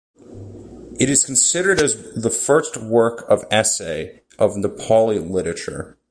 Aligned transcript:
It 0.99 1.11
is 1.11 1.23
considered 1.23 1.79
as 1.79 2.13
the 2.15 2.31
first 2.31 2.75
work 2.75 3.23
of 3.29 3.43
essay 3.51 4.23
of 4.39 4.55
Nepali 4.55 5.19
literature. 5.29 5.99